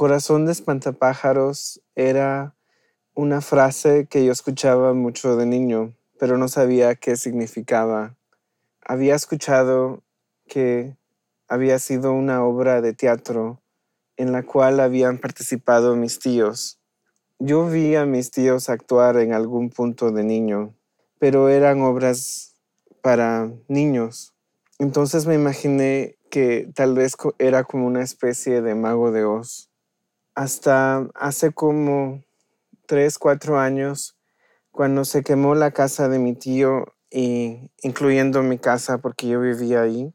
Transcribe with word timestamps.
Corazón 0.00 0.46
de 0.46 0.52
espantapájaros 0.52 1.82
era 1.94 2.56
una 3.12 3.42
frase 3.42 4.06
que 4.08 4.24
yo 4.24 4.32
escuchaba 4.32 4.94
mucho 4.94 5.36
de 5.36 5.44
niño, 5.44 5.94
pero 6.18 6.38
no 6.38 6.48
sabía 6.48 6.94
qué 6.94 7.16
significaba. 7.16 8.16
Había 8.80 9.14
escuchado 9.14 10.02
que 10.48 10.96
había 11.48 11.78
sido 11.78 12.14
una 12.14 12.42
obra 12.42 12.80
de 12.80 12.94
teatro 12.94 13.60
en 14.16 14.32
la 14.32 14.42
cual 14.42 14.80
habían 14.80 15.18
participado 15.18 15.94
mis 15.96 16.18
tíos. 16.18 16.80
Yo 17.38 17.66
vi 17.66 17.94
a 17.94 18.06
mis 18.06 18.30
tíos 18.30 18.70
actuar 18.70 19.18
en 19.18 19.34
algún 19.34 19.68
punto 19.68 20.12
de 20.12 20.24
niño, 20.24 20.74
pero 21.18 21.50
eran 21.50 21.82
obras 21.82 22.54
para 23.02 23.52
niños. 23.68 24.32
Entonces 24.78 25.26
me 25.26 25.34
imaginé 25.34 26.16
que 26.30 26.70
tal 26.74 26.94
vez 26.94 27.18
era 27.38 27.64
como 27.64 27.86
una 27.86 28.02
especie 28.02 28.62
de 28.62 28.74
mago 28.74 29.12
de 29.12 29.24
Oz. 29.24 29.69
Hasta 30.40 31.06
hace 31.16 31.52
como 31.52 32.24
tres, 32.86 33.18
cuatro 33.18 33.60
años, 33.60 34.16
cuando 34.70 35.04
se 35.04 35.22
quemó 35.22 35.54
la 35.54 35.72
casa 35.72 36.08
de 36.08 36.18
mi 36.18 36.34
tío, 36.34 36.86
y 37.10 37.70
incluyendo 37.82 38.42
mi 38.42 38.56
casa 38.56 38.96
porque 38.96 39.28
yo 39.28 39.38
vivía 39.38 39.82
ahí, 39.82 40.14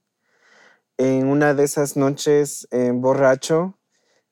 en 0.98 1.28
una 1.28 1.54
de 1.54 1.64
esas 1.64 1.96
noches 1.96 2.68
eh, 2.72 2.92
borracho, 2.92 3.78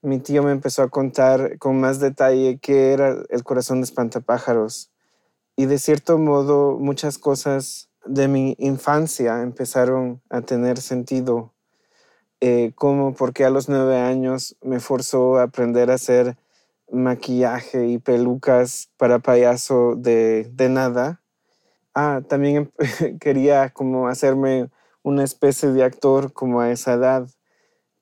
mi 0.01 0.17
tío 0.17 0.41
me 0.41 0.51
empezó 0.51 0.81
a 0.81 0.89
contar 0.89 1.59
con 1.59 1.79
más 1.79 1.99
detalle 1.99 2.57
qué 2.59 2.93
era 2.93 3.15
el 3.29 3.43
corazón 3.43 3.81
de 3.81 3.85
espantapájaros. 3.85 4.91
Y 5.55 5.67
de 5.67 5.77
cierto 5.77 6.17
modo 6.17 6.79
muchas 6.79 7.20
cosas 7.20 7.91
de 8.03 8.27
mi 8.27 8.55
infancia 8.57 9.43
empezaron 9.43 10.23
a 10.31 10.41
tener 10.41 10.81
sentido, 10.81 11.52
eh, 12.43 12.73
como 12.75 13.13
porque 13.13 13.45
a 13.45 13.49
los 13.49 13.70
nueve 13.70 13.97
años 13.97 14.55
me 14.61 14.79
forzó 14.79 15.38
a 15.38 15.43
aprender 15.43 15.89
a 15.91 15.95
hacer 15.95 16.38
maquillaje 16.91 17.88
y 17.88 17.99
pelucas 17.99 18.90
para 18.98 19.20
payaso 19.20 19.95
de, 19.95 20.49
de 20.53 20.70
nada. 20.70 21.21
Ah, 21.95 22.21
también 22.27 22.71
quería 23.21 23.70
como 23.70 24.07
hacerme 24.07 24.70
una 25.03 25.23
especie 25.23 25.70
de 25.70 25.84
actor 25.84 26.34
como 26.34 26.62
a 26.62 26.71
esa 26.71 26.93
edad 26.93 27.27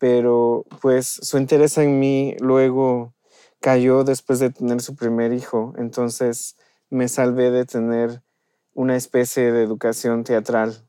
pero 0.02 0.66
pues 0.82 1.06
su 1.22 1.38
interés 1.38 1.78
en 1.78 2.00
mí 2.00 2.36
luego 2.40 3.14
cayó 3.60 4.04
después 4.04 4.40
de 4.40 4.50
tener 4.50 4.82
su 4.82 4.96
primer 4.96 5.32
hijo, 5.32 5.76
entonces 5.78 6.58
me 6.90 7.08
salvé 7.08 7.52
de 7.52 7.66
tener 7.66 8.24
una 8.74 8.96
especie 8.96 9.52
de 9.52 9.62
educación 9.62 10.24
teatral. 10.24 10.84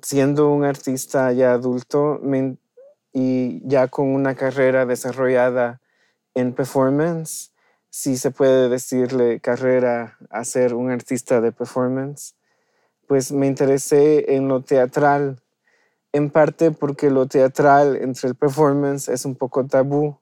Siendo 0.00 0.50
un 0.50 0.64
artista 0.64 1.32
ya 1.32 1.52
adulto 1.52 2.20
y 3.12 3.68
ya 3.68 3.88
con 3.88 4.08
una 4.08 4.36
carrera 4.36 4.86
desarrollada 4.86 5.80
en 6.34 6.54
performance, 6.54 7.52
si 7.90 8.16
se 8.16 8.30
puede 8.30 8.68
decirle 8.68 9.40
carrera 9.40 10.16
a 10.30 10.44
ser 10.44 10.74
un 10.74 10.90
artista 10.90 11.40
de 11.40 11.50
performance, 11.50 12.36
pues 13.08 13.32
me 13.32 13.46
interesé 13.46 14.36
en 14.36 14.46
lo 14.46 14.62
teatral 14.62 15.42
en 16.12 16.30
parte 16.30 16.70
porque 16.70 17.10
lo 17.10 17.26
teatral 17.26 17.96
entre 17.96 18.28
el 18.28 18.34
performance 18.34 19.08
es 19.08 19.24
un 19.24 19.34
poco 19.34 19.66
tabú 19.66 20.18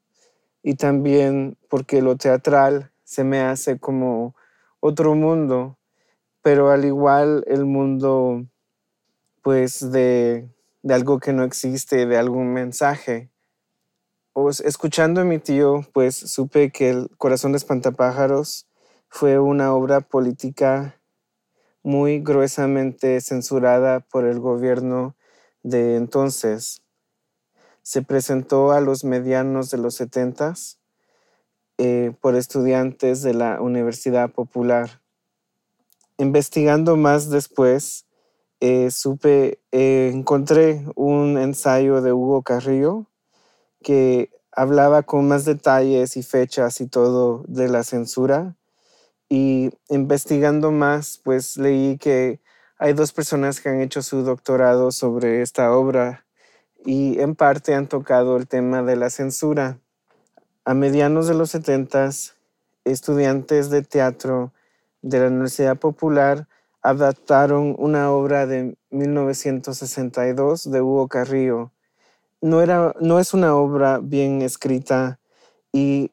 y 0.62 0.74
también 0.74 1.58
porque 1.68 2.00
lo 2.00 2.16
teatral 2.16 2.92
se 3.04 3.24
me 3.24 3.40
hace 3.40 3.78
como 3.78 4.34
otro 4.80 5.14
mundo, 5.14 5.78
pero 6.42 6.70
al 6.70 6.84
igual 6.84 7.44
el 7.46 7.66
mundo 7.66 8.46
pues 9.46 9.92
de, 9.92 10.50
de 10.82 10.94
algo 10.94 11.20
que 11.20 11.32
no 11.32 11.44
existe, 11.44 12.04
de 12.04 12.18
algún 12.18 12.52
mensaje. 12.52 13.30
Escuchando 14.64 15.20
a 15.20 15.24
mi 15.24 15.38
tío, 15.38 15.86
pues 15.92 16.16
supe 16.16 16.72
que 16.72 16.90
El 16.90 17.10
Corazón 17.16 17.52
de 17.52 17.58
Espantapájaros 17.58 18.66
fue 19.08 19.38
una 19.38 19.72
obra 19.72 20.00
política 20.00 21.00
muy 21.84 22.18
gruesamente 22.18 23.20
censurada 23.20 24.00
por 24.00 24.24
el 24.24 24.40
gobierno 24.40 25.14
de 25.62 25.94
entonces 25.94 26.82
se 27.82 28.02
presentó 28.02 28.72
a 28.72 28.80
los 28.80 29.04
medianos 29.04 29.70
de 29.70 29.78
los 29.78 29.94
setentas 29.94 30.80
eh, 31.78 32.10
por 32.20 32.34
estudiantes 32.34 33.22
de 33.22 33.34
la 33.34 33.60
Universidad 33.60 34.28
Popular. 34.28 35.02
Investigando 36.18 36.96
más 36.96 37.30
después, 37.30 38.06
eh, 38.60 38.90
supe, 38.90 39.60
eh, 39.72 40.10
encontré 40.12 40.86
un 40.94 41.38
ensayo 41.38 42.00
de 42.00 42.12
Hugo 42.12 42.42
Carrillo 42.42 43.06
que 43.82 44.30
hablaba 44.52 45.02
con 45.02 45.28
más 45.28 45.44
detalles 45.44 46.16
y 46.16 46.22
fechas 46.22 46.80
y 46.80 46.86
todo 46.86 47.44
de 47.46 47.68
la 47.68 47.84
censura. 47.84 48.56
Y 49.28 49.70
investigando 49.88 50.70
más, 50.70 51.20
pues 51.22 51.56
leí 51.56 51.98
que 51.98 52.40
hay 52.78 52.92
dos 52.92 53.12
personas 53.12 53.60
que 53.60 53.68
han 53.68 53.80
hecho 53.80 54.02
su 54.02 54.22
doctorado 54.22 54.92
sobre 54.92 55.42
esta 55.42 55.72
obra 55.72 56.26
y 56.84 57.20
en 57.20 57.34
parte 57.34 57.74
han 57.74 57.88
tocado 57.88 58.36
el 58.36 58.46
tema 58.46 58.82
de 58.82 58.96
la 58.96 59.10
censura. 59.10 59.78
A 60.64 60.74
medianos 60.74 61.26
de 61.26 61.34
los 61.34 61.50
70, 61.50 62.10
estudiantes 62.84 63.70
de 63.70 63.82
teatro 63.82 64.52
de 65.02 65.20
la 65.20 65.26
Universidad 65.28 65.76
Popular 65.76 66.48
adaptaron 66.86 67.74
una 67.78 68.12
obra 68.12 68.46
de 68.46 68.76
1962 68.90 70.70
de 70.70 70.80
Hugo 70.80 71.08
Carrillo. 71.08 71.72
No, 72.40 72.62
era, 72.62 72.94
no 73.00 73.18
es 73.18 73.34
una 73.34 73.56
obra 73.56 73.98
bien 73.98 74.40
escrita 74.40 75.18
y 75.72 76.12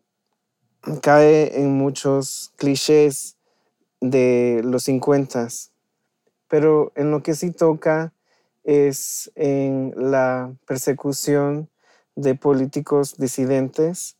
cae 1.01 1.61
en 1.61 1.73
muchos 1.73 2.53
clichés 2.57 3.37
de 4.01 4.61
los 4.63 4.83
50 4.83 5.47
pero 6.47 6.91
en 6.95 7.11
lo 7.11 7.21
que 7.21 7.35
sí 7.35 7.51
toca 7.51 8.13
es 8.63 9.31
en 9.35 9.93
la 9.95 10.55
persecución 10.65 11.69
de 12.15 12.35
políticos 12.35 13.17
disidentes 13.17 14.17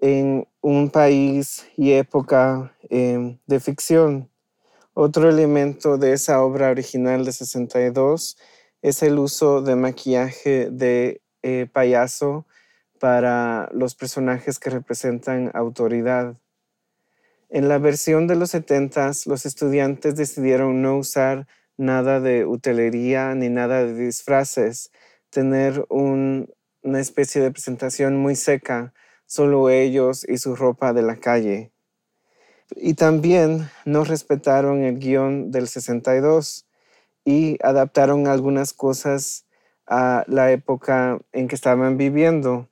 en 0.00 0.46
un 0.60 0.90
país 0.90 1.66
y 1.76 1.92
época 1.92 2.74
em, 2.90 3.38
de 3.46 3.60
ficción. 3.60 4.30
Otro 4.96 5.28
elemento 5.28 5.98
de 5.98 6.12
esa 6.12 6.40
obra 6.40 6.70
original 6.70 7.24
de 7.24 7.32
62 7.32 8.38
es 8.80 9.02
el 9.02 9.18
uso 9.18 9.60
de 9.60 9.74
maquillaje 9.74 10.70
de 10.70 11.20
eh, 11.42 11.66
payaso 11.72 12.46
para 13.00 13.68
los 13.72 13.96
personajes 13.96 14.60
que 14.60 14.70
representan 14.70 15.50
autoridad. 15.52 16.36
En 17.48 17.68
la 17.68 17.78
versión 17.78 18.28
de 18.28 18.36
los 18.36 18.50
70 18.50 19.10
los 19.26 19.46
estudiantes 19.46 20.14
decidieron 20.14 20.80
no 20.80 20.96
usar 20.96 21.48
nada 21.76 22.20
de 22.20 22.46
utilería 22.46 23.34
ni 23.34 23.48
nada 23.48 23.84
de 23.84 23.94
disfraces, 23.94 24.92
tener 25.28 25.84
una 25.88 26.46
especie 27.00 27.42
de 27.42 27.50
presentación 27.50 28.16
muy 28.16 28.36
seca, 28.36 28.94
solo 29.26 29.70
ellos 29.70 30.24
y 30.28 30.38
su 30.38 30.54
ropa 30.54 30.92
de 30.92 31.02
la 31.02 31.16
calle. 31.16 31.73
Y 32.70 32.94
también 32.94 33.68
no 33.84 34.04
respetaron 34.04 34.82
el 34.82 34.98
guion 34.98 35.50
del 35.50 35.68
62 35.68 36.66
y 37.24 37.58
adaptaron 37.62 38.26
algunas 38.26 38.72
cosas 38.72 39.46
a 39.86 40.24
la 40.26 40.50
época 40.50 41.18
en 41.32 41.48
que 41.48 41.54
estaban 41.54 41.96
viviendo. 41.96 42.68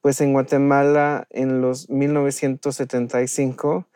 Pues 0.00 0.20
en 0.20 0.32
Guatemala, 0.32 1.26
en 1.30 1.60
los 1.60 1.88
1975, 1.90 3.86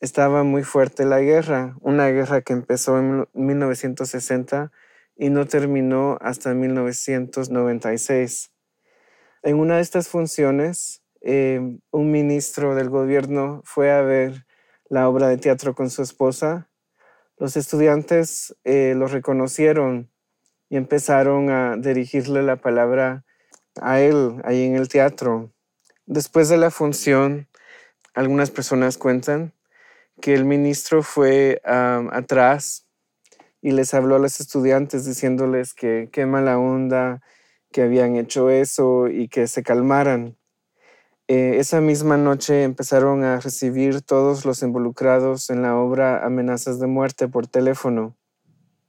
estaba 0.00 0.42
muy 0.44 0.62
fuerte 0.64 1.04
la 1.04 1.20
guerra, 1.20 1.76
una 1.80 2.08
guerra 2.08 2.40
que 2.40 2.52
empezó 2.52 2.98
en 2.98 3.28
1960 3.34 4.72
y 5.16 5.28
no 5.30 5.46
terminó 5.46 6.18
hasta 6.20 6.54
1996. 6.54 8.50
En 9.42 9.56
una 9.56 9.76
de 9.76 9.82
estas 9.82 10.08
funciones, 10.08 11.02
em, 11.20 11.80
un 11.90 12.10
ministro 12.10 12.74
del 12.74 12.88
gobierno 12.88 13.60
fue 13.64 13.92
a 13.92 14.00
ver 14.00 14.46
la 14.90 15.08
obra 15.08 15.28
de 15.28 15.38
teatro 15.38 15.74
con 15.74 15.88
su 15.88 16.02
esposa. 16.02 16.68
Los 17.38 17.56
estudiantes 17.56 18.54
eh, 18.64 18.94
lo 18.96 19.06
reconocieron 19.06 20.10
y 20.68 20.76
empezaron 20.76 21.48
a 21.48 21.76
dirigirle 21.76 22.42
la 22.42 22.56
palabra 22.56 23.24
a 23.80 24.00
él 24.00 24.42
ahí 24.44 24.64
en 24.64 24.74
el 24.74 24.88
teatro. 24.88 25.52
Después 26.06 26.48
de 26.48 26.58
la 26.58 26.70
función, 26.70 27.48
algunas 28.14 28.50
personas 28.50 28.98
cuentan 28.98 29.54
que 30.20 30.34
el 30.34 30.44
ministro 30.44 31.02
fue 31.02 31.62
atrás 31.64 32.86
y 33.62 33.70
les 33.70 33.94
habló 33.94 34.16
a 34.16 34.18
los 34.18 34.40
estudiantes 34.40 35.06
diciéndoles 35.06 35.72
que 35.72 36.08
qué 36.12 36.26
mala 36.26 36.58
onda 36.58 37.22
que 37.72 37.82
habían 37.82 38.16
hecho 38.16 38.50
eso 38.50 39.08
y 39.08 39.28
que 39.28 39.46
se 39.46 39.62
calmaran. 39.62 40.36
Eh, 41.30 41.60
esa 41.60 41.80
misma 41.80 42.16
noche 42.16 42.64
empezaron 42.64 43.22
a 43.22 43.38
recibir 43.38 44.02
todos 44.02 44.44
los 44.44 44.62
involucrados 44.62 45.48
en 45.48 45.62
la 45.62 45.76
obra 45.76 46.26
amenazas 46.26 46.80
de 46.80 46.88
muerte 46.88 47.28
por 47.28 47.46
teléfono. 47.46 48.16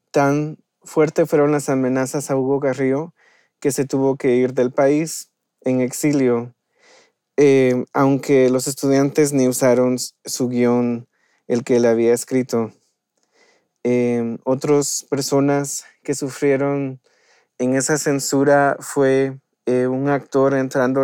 Tan 0.09 0.57
fuerte 0.81 1.27
fueron 1.27 1.51
las 1.51 1.69
amenazas 1.69 2.31
a 2.31 2.35
Hugo 2.35 2.59
Garrío 2.59 3.13
que 3.59 3.71
se 3.71 3.85
tuvo 3.85 4.15
que 4.17 4.35
ir 4.37 4.53
del 4.55 4.71
país 4.71 5.31
en 5.61 5.81
exilio 5.81 6.55
eh, 7.37 7.85
aunque 7.93 8.51
los 8.51 8.67
estudiantes 8.67 9.33
ni 9.33 9.47
usaron 9.47 9.97
su 9.97 10.47
guion, 10.47 11.07
el 11.47 11.63
que 11.63 11.77
él 11.77 11.85
había 11.85 12.13
escrito. 12.13 12.71
Eh, 13.83 14.37
otras 14.43 15.07
personas 15.09 15.85
que 16.03 16.13
sufrieron 16.13 17.01
en 17.57 17.75
esa 17.75 17.97
censura 17.97 18.77
fue 18.79 19.39
eh, 19.65 19.87
un 19.87 20.09
actor 20.09 20.53
entrando 20.53 21.03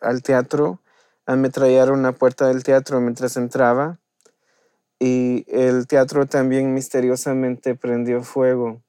al 0.00 0.22
teatro, 0.22 0.80
ametrallaron 1.26 2.02
la 2.02 2.12
puerta 2.12 2.48
del 2.48 2.62
teatro 2.62 3.00
mientras 3.00 3.36
entraba 3.36 3.98
y 4.98 5.44
el 5.48 5.86
teatro 5.86 6.26
también 6.26 6.74
misteriosamente 6.74 7.74
prendió 7.74 8.22
fuego. 8.22 8.82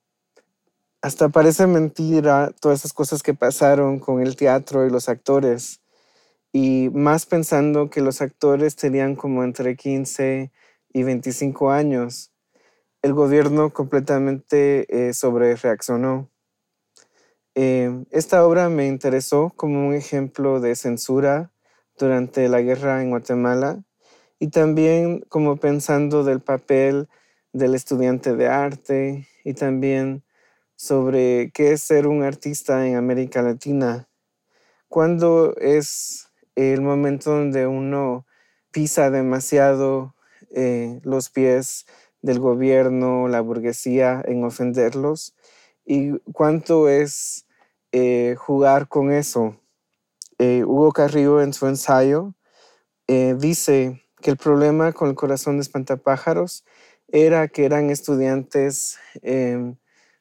Hasta 1.01 1.29
parece 1.29 1.67
mentira 1.67 2.51
todas 2.59 2.79
esas 2.79 2.93
cosas 2.93 3.23
que 3.23 3.33
pasaron 3.33 3.99
con 3.99 4.21
el 4.21 4.35
teatro 4.35 4.85
y 4.85 4.89
los 4.89 5.07
actores, 5.07 5.81
y 6.51 6.89
más 6.93 7.25
pensando 7.25 7.89
que 7.89 8.01
los 8.01 8.21
actores 8.21 8.75
tenían 8.75 9.15
como 9.15 9.43
entre 9.43 9.75
15 9.75 10.51
y 10.91 11.03
25 11.03 11.71
años. 11.71 12.31
El 13.01 13.13
gobierno 13.13 13.71
completamente 13.71 15.09
eh, 15.09 15.13
sobre 15.13 15.55
reaccionó. 15.55 16.29
Em, 17.55 18.05
esta 18.11 18.45
obra 18.45 18.69
me 18.69 18.87
interesó 18.87 19.51
como 19.55 19.87
un 19.87 19.93
ejemplo 19.95 20.59
de 20.59 20.75
censura 20.75 21.51
durante 21.97 22.47
la 22.47 22.61
guerra 22.61 23.01
en 23.01 23.09
Guatemala 23.09 23.83
y 24.39 24.49
también 24.49 25.21
como 25.29 25.57
pensando 25.57 26.23
del 26.23 26.41
papel 26.41 27.09
del 27.51 27.75
estudiante 27.75 28.35
de 28.35 28.47
arte 28.47 29.27
y 29.43 29.53
también 29.55 30.23
sobre 30.75 31.51
qué 31.53 31.73
es 31.73 31.81
ser 31.81 32.07
un 32.07 32.23
artista 32.23 32.87
en 32.87 32.95
América 32.95 33.41
Latina. 33.41 34.07
¿Cuándo 34.87 35.55
es 35.57 36.29
el 36.55 36.81
momento 36.81 37.31
donde 37.31 37.67
uno 37.67 38.25
pisa 38.71 39.09
demasiado 39.11 40.15
eh, 40.55 40.99
los 41.03 41.29
pies 41.29 41.85
del 42.21 42.39
gobierno, 42.39 43.27
la 43.27 43.41
burguesía 43.41 44.21
en 44.25 44.43
ofenderlos? 44.43 45.35
¿Y 45.91 46.19
cuánto 46.33 46.87
es 46.87 47.47
eh, 47.91 48.35
jugar 48.37 48.87
con 48.87 49.11
eso? 49.11 49.59
Eh, 50.37 50.63
Hugo 50.63 50.91
Carrillo 50.91 51.41
en 51.41 51.51
su 51.51 51.65
ensayo 51.65 52.35
dice 53.07 54.05
que 54.21 54.29
el 54.29 54.37
problema 54.37 54.93
con 54.93 55.09
el 55.09 55.15
corazón 55.15 55.57
de 55.57 55.63
espantapájaros 55.63 56.63
era 57.07 57.47
que 57.47 57.65
eran 57.65 57.89
estudiantes 57.89 58.99
em, 59.23 59.77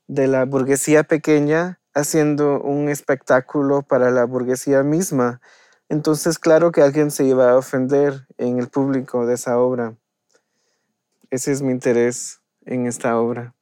de 0.07 0.27
la 0.27 0.47
burguesía 0.47 1.05
pequeña 1.05 1.81
haciendo 1.93 2.63
un 2.63 2.89
espectáculo 2.89 3.83
para 3.83 4.11
la 4.11 4.25
burguesía 4.25 4.83
misma. 4.83 5.43
Entonces, 5.91 6.39
claro 6.39 6.73
que 6.73 6.81
alguien 6.81 7.11
se 7.11 7.27
iba 7.27 7.51
a 7.51 7.59
ofender 7.59 8.27
en 8.39 8.59
el 8.59 8.69
público 8.69 9.27
de 9.27 9.35
esa 9.35 9.59
obra. 9.59 9.99
Ese 11.29 11.53
es 11.53 11.61
mi 11.61 11.73
interés 11.73 12.41
en 12.65 12.87
esta 12.87 13.21
obra. 13.21 13.55